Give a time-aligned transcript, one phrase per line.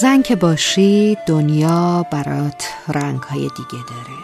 [0.00, 4.18] زن که باشی دنیا برات رنگ های دیگه داره.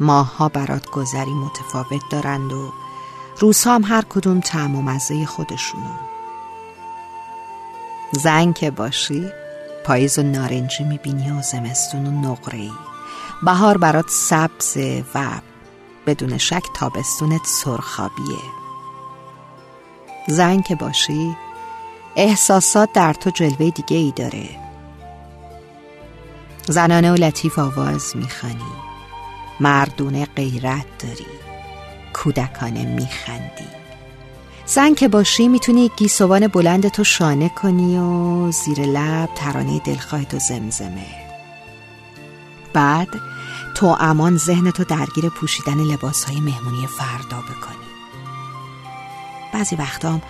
[0.00, 2.72] ماها برات گذری متفاوت دارند و
[3.38, 5.94] روزها هم هر کدوم تعم و مزه خودشونو.
[8.12, 9.30] زن که باشی
[9.84, 12.70] پاییز و نارنجی می‌بینی و زمستون و نقره
[13.42, 15.26] بهار برات سبزه و
[16.06, 18.38] بدون شک تابستونت سرخابیه.
[20.28, 21.36] زن که باشی
[22.18, 24.48] احساسات در تو جلوه دیگه ای داره.
[26.68, 28.72] زنانه و لطیف آواز می‌خوانی.
[29.60, 31.26] مردونه غیرت داری.
[32.12, 33.68] کودکانه میخندی.
[34.66, 40.38] زن که باشی می‌تونی گیسوان بلند تو شانه کنی و زیر لب ترانه دلخواه تو
[40.38, 41.06] زمزمه.
[42.72, 43.08] بعد
[43.74, 47.88] تو امان ذهن تو درگیر پوشیدن لباس های مهمونی فردا بکنی.
[49.54, 50.22] بعضی وقتام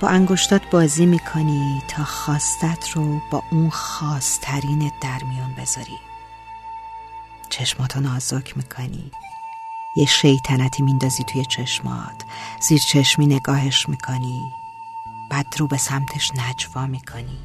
[0.00, 5.98] با انگشتات بازی می‌کنی تا خواستت رو با اون خواسترینت در میون بذاری
[7.50, 9.10] چشماتو نازک می‌کنی.
[9.96, 12.22] یه شیطنتی میندازی توی چشمات.
[12.60, 14.40] زیر چشمی نگاهش می‌کنی.
[15.30, 17.38] بعد رو به سمتش نجوا می‌کنی.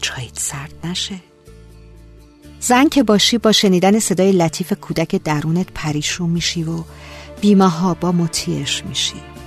[0.00, 1.20] چایت سرد نشه.
[2.60, 6.84] زن که باشی با شنیدن صدای لطیف کودک درونت پریشون میشی و
[7.40, 9.37] بیمه با مطیعش میشی.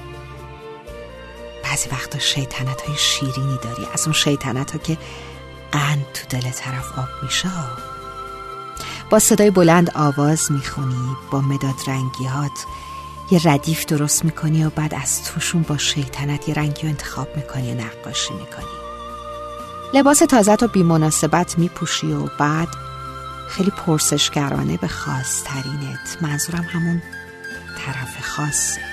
[1.71, 3.87] بعضی وقتا شیطنت های شیرینی داری.
[3.93, 4.97] از اون شیطنت ها که
[5.71, 7.49] قند تو دل طرف آب میشه.
[9.09, 12.65] با صدای بلند آواز می‌خونی با مداد رنگیات.
[13.31, 17.71] یه ردیف درست می‌کنی و بعد از توشون با شیطنت یه رنگی رو انتخاب می‌کنی
[17.71, 18.65] و نقاشی می‌کنی.
[19.93, 22.67] لباس تازه رو بی مناسبت میپوشی و بعد
[23.49, 26.17] خیلی پرسشگرانه به خاصترینت.
[26.21, 27.01] منظورم همون
[27.77, 28.90] طرف خاصه.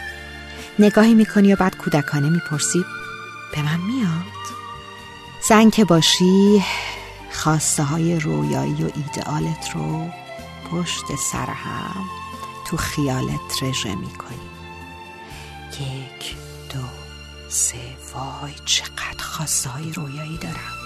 [0.79, 2.85] نگاهی می‌کنی و بعد کودکانه می‌پرسی.
[3.55, 4.39] به من میاد.
[5.49, 6.65] زن که باشی
[7.33, 10.09] خواسته های رویایی و ایدئالت رو
[10.71, 12.05] پشت سر هم
[12.67, 14.49] تو خیالت رژه می‌کنی.
[15.73, 16.37] یک
[16.75, 16.81] دو
[17.49, 17.77] سه
[18.15, 20.79] وای چقدر خواسته های رویایی دارم.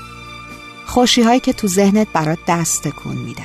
[0.87, 3.45] خوشی هایی که تو ذهنت برات دست تکون میدن.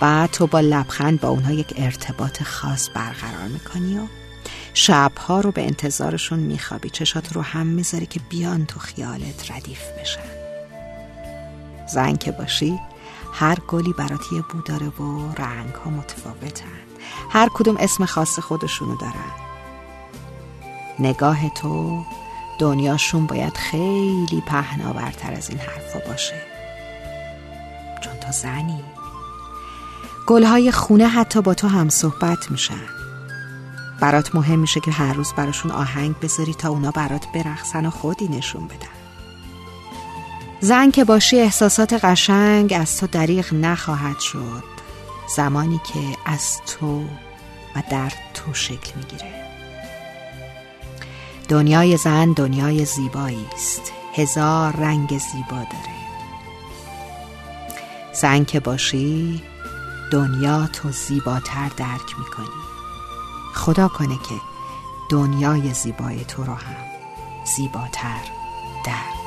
[0.00, 4.02] بعد تو با لبخند با اونها یک ارتباط خاص برقرار می‌کنی و
[4.74, 6.90] شبها رو به انتظارشون میخوابی.
[6.90, 10.20] چشات رو هم می‌ذاری که بیان تو خیالت ردیف بشن.
[11.88, 12.78] زن که باشی
[13.32, 16.64] هر گلی برات یه بو و رنگ ها متفاوتن.
[17.30, 19.32] هر کدوم اسم خاص خودشونو دارن.
[20.98, 22.04] نگاه تو
[22.58, 26.42] دنیاشون باید خیلی پهناورتر از این حرفا باشه.
[28.00, 28.84] چون تو زنی.
[30.26, 32.97] گلهای خونه حتی با تو هم صحبت میشن.
[34.00, 38.28] برات مهم میشه که هر روز براشون آهنگ بذاری تا اونا برات برقصن و خودی
[38.28, 38.98] نشون بدن.
[40.60, 44.64] زن که باشی احساسات قشنگ از تو دریغ نخواهد شد.
[45.36, 47.04] زمانی که از تو
[47.76, 49.34] و در تو شکل می‌گیره.
[51.48, 53.92] دنیای زن دنیای زیبایی است.
[54.14, 55.98] هزار رنگ زیبا داره.
[58.12, 59.42] زن که باشی
[60.12, 62.77] دنیا تو زیباتر درک می‌کنی.
[63.58, 64.34] خدا کنه که
[65.08, 66.76] دنیای زیبای تو رو هم
[67.44, 68.20] زیباتر
[68.84, 69.17] درک